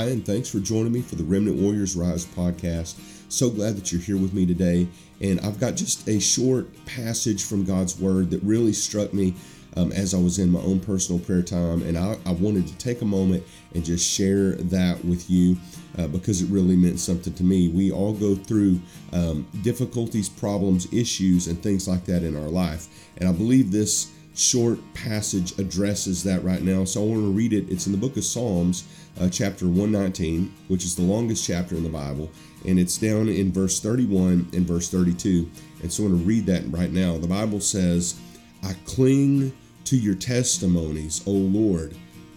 [0.00, 2.94] Hi, and thanks for joining me for the Remnant Warriors Rise podcast.
[3.28, 4.88] So glad that you're here with me today.
[5.20, 9.34] And I've got just a short passage from God's Word that really struck me
[9.76, 11.82] um, as I was in my own personal prayer time.
[11.82, 13.44] And I, I, wanted to take a moment
[13.74, 15.58] and just share that with you
[15.98, 17.68] uh, because it really meant something to me.
[17.68, 18.80] We all go through
[19.12, 22.88] um, difficulties, problems, issues, and things like that in our life.
[23.18, 26.84] And I believe this short passage addresses that right now.
[26.84, 27.70] So I want to read it.
[27.70, 28.88] It's in the book of Psalms,
[29.20, 32.30] uh, chapter 119, which is the longest chapter in the Bible.
[32.66, 35.50] And it's down in verse 31 and verse 32.
[35.82, 37.18] And so I want to read that right now.
[37.18, 38.18] The Bible says,
[38.62, 39.52] I cling
[39.84, 41.94] to your testimonies, O Lord.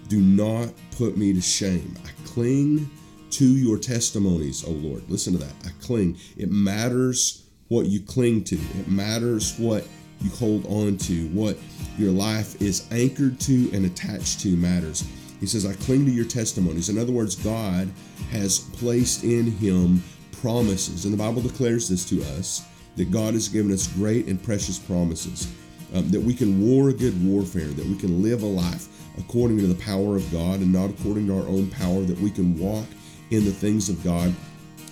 [0.09, 1.95] Do not put me to shame.
[2.05, 2.89] I cling
[3.31, 5.03] to your testimonies, O Lord.
[5.09, 5.53] Listen to that.
[5.65, 6.17] I cling.
[6.37, 9.83] It matters what you cling to, it matters what
[10.21, 11.57] you hold on to, what
[11.97, 15.07] your life is anchored to and attached to matters.
[15.39, 16.89] He says, I cling to your testimonies.
[16.89, 17.89] In other words, God
[18.31, 20.01] has placed in him
[20.41, 21.05] promises.
[21.05, 24.79] And the Bible declares this to us that God has given us great and precious
[24.79, 25.51] promises,
[25.93, 29.57] um, that we can war a good warfare, that we can live a life according
[29.59, 32.57] to the power of God and not according to our own power, that we can
[32.57, 32.85] walk
[33.31, 34.33] in the things of God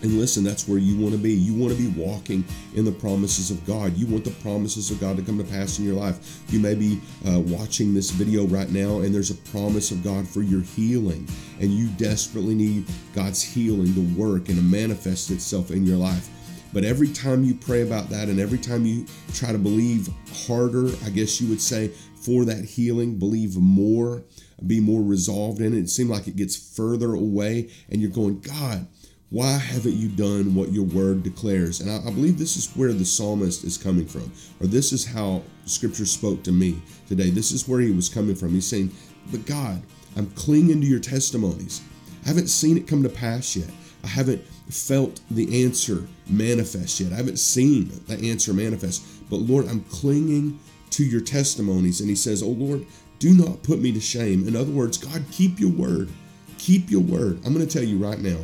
[0.02, 1.34] and listen, that's where you want to be.
[1.34, 2.44] You want to be walking
[2.76, 3.96] in the promises of God.
[3.96, 6.42] You want the promises of God to come to pass in your life.
[6.50, 10.28] You may be uh, watching this video right now, and there's a promise of God
[10.28, 11.28] for your healing,
[11.60, 16.30] and you desperately need God's healing to work and to manifest itself in your life.
[16.74, 20.10] But every time you pray about that, and every time you try to believe
[20.48, 24.24] harder, I guess you would say, for that healing, believe more,
[24.66, 28.40] be more resolved in it, it seems like it gets further away, and you're going,
[28.40, 28.88] God,
[29.32, 31.80] why haven't you done what your word declares?
[31.80, 34.30] And I, I, believe this is where the psalmist is coming from,
[34.60, 37.30] or this is how scripture spoke to me today.
[37.30, 38.50] This is where he was coming from.
[38.50, 38.92] He's saying,
[39.32, 39.82] But God,
[40.18, 41.82] I'm clinging to your testimonies.
[42.26, 43.70] I haven't seen it come to pass yet.
[44.04, 47.14] I haven't felt the answer manifest yet.
[47.14, 49.02] I haven't seen the answer manifest.
[49.30, 50.60] But Lord, I'm clinging
[50.90, 52.02] to your testimonies.
[52.02, 52.86] And he says, Oh Lord,
[53.20, 54.46] do not put me to shame.
[54.46, 56.10] In other words, God, keep your word.
[56.58, 57.40] Keep your word.
[57.46, 58.38] I'm going to tell you right now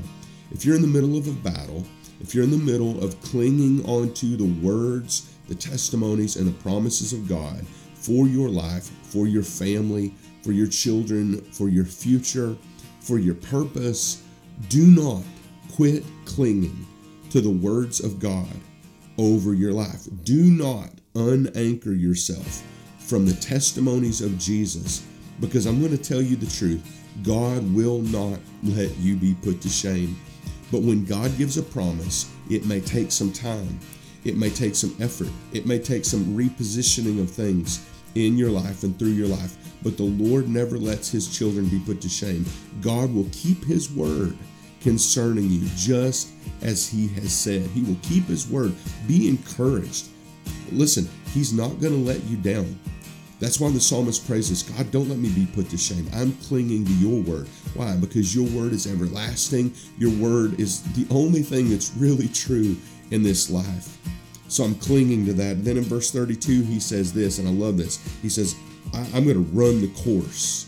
[0.51, 1.85] if you're in the middle of a battle,
[2.19, 7.13] if you're in the middle of clinging onto the words, the testimonies, and the promises
[7.13, 7.65] of God
[7.95, 10.13] for your life, for your family,
[10.43, 12.55] for your children, for your future,
[13.01, 14.23] for your purpose,
[14.69, 15.23] do not
[15.73, 16.85] quit clinging
[17.29, 18.47] to the words of God
[19.17, 20.07] over your life.
[20.23, 22.63] Do not unanchor yourself
[22.99, 25.05] from the testimonies of Jesus
[25.39, 26.83] because I'm going to tell you the truth.
[27.23, 30.17] God will not let you be put to shame.
[30.71, 33.79] But when God gives a promise, it may take some time.
[34.23, 35.29] It may take some effort.
[35.53, 39.55] It may take some repositioning of things in your life and through your life.
[39.83, 42.45] But the Lord never lets his children be put to shame.
[42.81, 44.37] God will keep his word
[44.81, 46.29] concerning you just
[46.61, 47.61] as he has said.
[47.71, 48.73] He will keep his word.
[49.07, 50.07] Be encouraged.
[50.71, 52.77] Listen, he's not going to let you down.
[53.39, 56.07] That's why the psalmist praises God, don't let me be put to shame.
[56.13, 57.47] I'm clinging to your word.
[57.75, 57.95] Why?
[57.95, 59.73] Because your word is everlasting.
[59.97, 62.75] Your word is the only thing that's really true
[63.11, 63.97] in this life.
[64.47, 65.63] So I'm clinging to that.
[65.63, 67.99] Then in verse 32, he says this, and I love this.
[68.21, 68.55] He says,
[68.93, 70.67] I'm going to run the course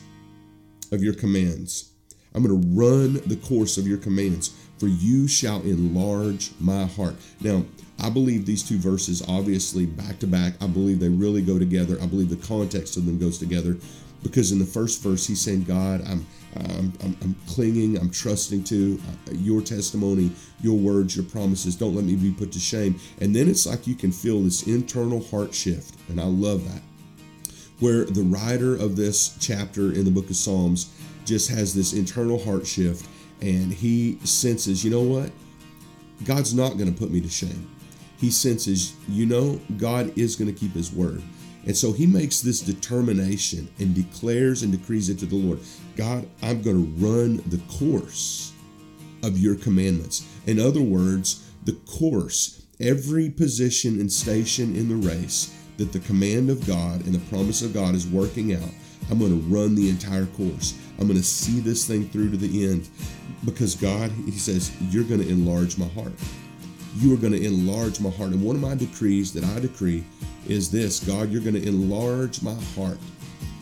[0.92, 1.94] of your commands.
[2.36, 7.16] I'm going to run the course of your commands, for you shall enlarge my heart.
[7.42, 7.66] Now,
[8.02, 11.98] I believe these two verses, obviously back to back, I believe they really go together.
[12.02, 13.78] I believe the context of them goes together
[14.24, 16.26] because in the first verse, he's saying, God, I'm,
[16.56, 20.32] I'm, I'm, I'm clinging, I'm trusting to uh, your testimony,
[20.62, 21.76] your words, your promises.
[21.76, 23.00] Don't let me be put to shame.
[23.22, 25.96] And then it's like you can feel this internal heart shift.
[26.10, 26.82] And I love that.
[27.80, 30.94] Where the writer of this chapter in the book of Psalms
[31.30, 33.08] just has this internal heart shift
[33.42, 35.32] and he senses, you know what?
[36.26, 37.70] God's not going to put me to shame
[38.20, 41.22] he senses, you know, God is going to keep his word.
[41.66, 45.60] And so he makes this determination and declares and decrees it to the Lord
[45.96, 48.54] God, I'm going to run the course
[49.24, 50.28] of your commandments.
[50.48, 56.50] In other words, the course, every position and station in the race that the command
[56.50, 58.72] of God and the promise of God is working out,
[59.10, 60.78] I'm going to run the entire course.
[61.00, 62.90] I'm going to see this thing through to the end
[63.46, 66.14] because God, He says, you're going to enlarge my heart
[66.96, 68.32] you are going to enlarge my heart.
[68.32, 70.04] And one of my decrees that I decree
[70.48, 72.98] is this God, you're going to enlarge my heart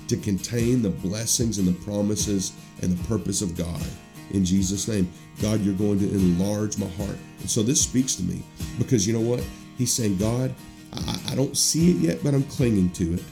[0.08, 3.84] to contain the blessings and the promises and the purpose of God.
[4.32, 5.12] In Jesus' name,
[5.42, 7.18] God, you're going to enlarge my heart.
[7.40, 8.42] And so this speaks to me
[8.78, 9.44] because you know what?
[9.78, 10.54] He's saying, God,
[10.94, 13.24] I, I don't see it yet, but I'm clinging to it.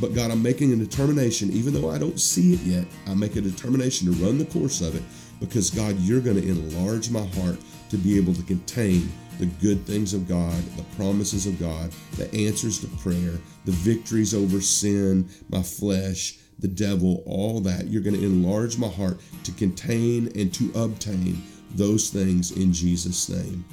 [0.00, 3.36] But God, I'm making a determination, even though I don't see it yet, I make
[3.36, 5.02] a determination to run the course of it
[5.40, 7.58] because God, you're going to enlarge my heart
[7.90, 12.32] to be able to contain the good things of God, the promises of God, the
[12.34, 17.88] answers to prayer, the victories over sin, my flesh, the devil, all that.
[17.88, 21.42] You're going to enlarge my heart to contain and to obtain
[21.74, 23.64] those things in Jesus' name.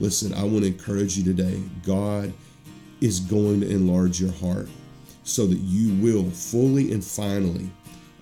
[0.00, 1.62] Listen, I want to encourage you today.
[1.84, 2.32] God
[3.00, 4.68] is going to enlarge your heart
[5.24, 7.68] so that you will fully and finally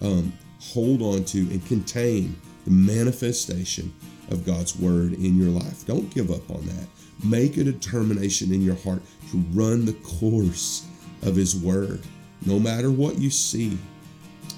[0.00, 2.34] um, hold on to and contain
[2.64, 3.92] the manifestation
[4.30, 5.84] of God's word in your life.
[5.84, 6.86] Don't give up on that.
[7.24, 10.86] Make a determination in your heart to run the course
[11.22, 12.00] of His word,
[12.46, 13.76] no matter what you see,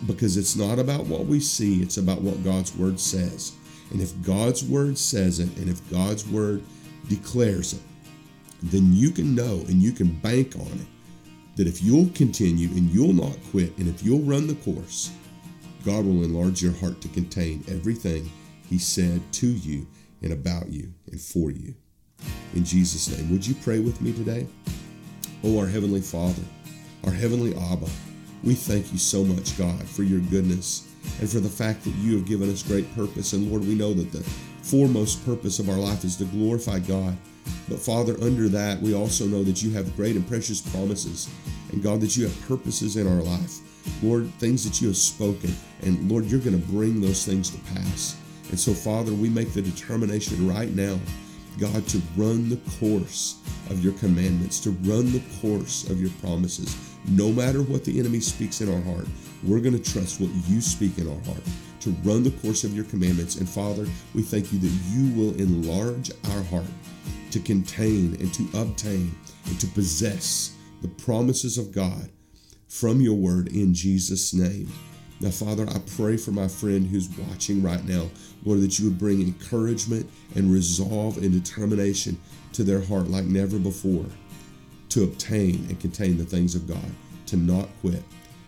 [0.06, 3.52] because it's not about what we see, it's about what God's word says.
[3.91, 6.62] And if God's word says it, and if God's word
[7.08, 7.82] declares it,
[8.62, 10.87] then you can know and you can bank on it
[11.56, 15.12] that if you'll continue and you'll not quit, and if you'll run the course,
[15.84, 18.30] God will enlarge your heart to contain everything
[18.68, 19.86] He said to you
[20.22, 21.74] and about you and for you.
[22.54, 24.46] In Jesus' name, would you pray with me today?
[25.42, 26.42] Oh, our Heavenly Father,
[27.04, 27.88] our Heavenly Abba,
[28.42, 30.88] we thank you so much, God, for your goodness
[31.20, 33.32] and for the fact that you have given us great purpose.
[33.32, 34.24] And Lord, we know that the
[34.64, 37.16] foremost purpose of our life is to glorify God.
[37.69, 41.28] But Father, under that, we also know that you have great and precious promises.
[41.70, 43.58] And God, that you have purposes in our life.
[44.02, 45.55] Lord, things that you have spoken.
[45.82, 48.16] And Lord, you're going to bring those things to pass.
[48.50, 50.99] And so, Father, we make the determination right now,
[51.58, 53.40] God, to run the course
[53.70, 56.76] of your commandments, to run the course of your promises.
[57.08, 59.06] No matter what the enemy speaks in our heart,
[59.42, 61.42] we're going to trust what you speak in our heart
[61.80, 63.36] to run the course of your commandments.
[63.36, 66.64] And Father, we thank you that you will enlarge our heart
[67.30, 69.14] to contain and to obtain
[69.46, 72.08] and to possess the promises of God
[72.68, 74.68] from your word in Jesus' name.
[75.24, 78.10] Now, Father, I pray for my friend who's watching right now,
[78.44, 82.20] Lord, that you would bring encouragement and resolve and determination
[82.52, 84.04] to their heart like never before
[84.90, 86.84] to obtain and contain the things of God,
[87.24, 88.02] to not quit.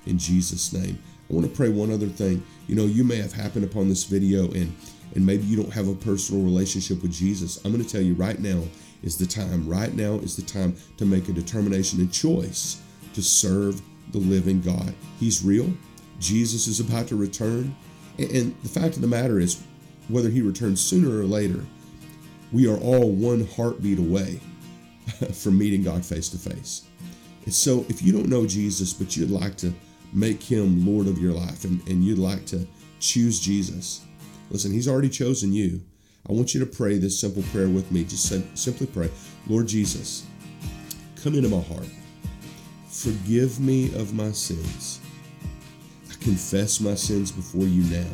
[0.04, 0.98] In Jesus' name.
[1.30, 2.44] I want to pray one other thing.
[2.68, 4.76] You know, you may have happened upon this video and
[5.14, 7.64] and maybe you don't have a personal relationship with Jesus.
[7.64, 8.62] I'm going to tell you right now
[9.02, 9.66] is the time.
[9.66, 12.82] Right now is the time to make a determination and choice
[13.14, 13.80] to serve
[14.12, 14.92] the living God.
[15.18, 15.72] He's real.
[16.18, 17.74] Jesus is about to return.
[18.18, 19.62] And the fact of the matter is,
[20.08, 21.64] whether he returns sooner or later,
[22.52, 24.40] we are all one heartbeat away
[25.32, 26.84] from meeting God face to face.
[27.44, 29.72] And so, if you don't know Jesus, but you'd like to
[30.12, 32.66] make him Lord of your life and, and you'd like to
[33.00, 34.04] choose Jesus,
[34.50, 35.80] listen, he's already chosen you.
[36.28, 38.04] I want you to pray this simple prayer with me.
[38.04, 39.10] Just simply pray
[39.48, 40.26] Lord Jesus,
[41.22, 41.88] come into my heart.
[42.88, 45.00] Forgive me of my sins
[46.26, 48.10] confess my sins before you now.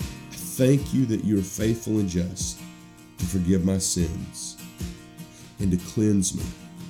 [0.00, 2.58] I thank you that you are faithful and just
[3.18, 4.56] to forgive my sins
[5.60, 6.42] and to cleanse me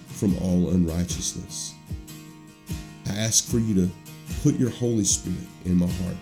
[0.08, 1.74] from all unrighteousness.
[3.10, 3.90] I ask for you to
[4.42, 6.16] put your Holy Spirit in my heart.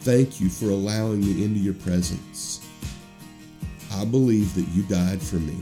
[0.00, 2.68] Thank you for allowing me into your presence.
[3.94, 5.56] I believe that you died for me,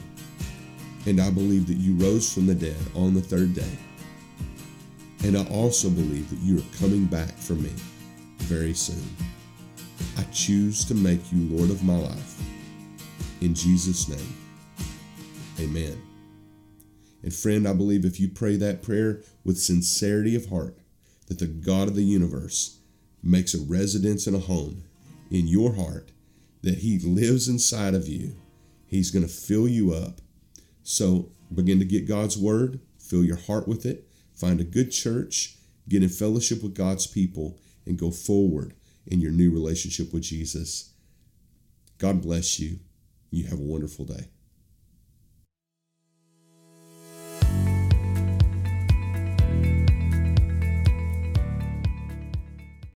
[1.07, 3.79] and I believe that you rose from the dead on the third day.
[5.25, 7.71] And I also believe that you are coming back for me
[8.39, 9.05] very soon.
[10.19, 12.43] I choose to make you Lord of my life.
[13.41, 14.37] In Jesus' name,
[15.61, 16.01] amen.
[17.23, 20.77] And friend, I believe if you pray that prayer with sincerity of heart,
[21.29, 22.79] that the God of the universe
[23.23, 24.83] makes a residence and a home
[25.31, 26.11] in your heart,
[26.63, 28.35] that He lives inside of you.
[28.87, 30.21] He's going to fill you up.
[30.83, 34.09] So begin to get God's word, fill your heart with it
[34.43, 35.55] Find a good church,
[35.89, 38.75] get in fellowship with God's people, and go forward
[39.07, 40.95] in your new relationship with Jesus.
[41.99, 42.81] God bless you.
[43.31, 44.31] You have a wonderful day.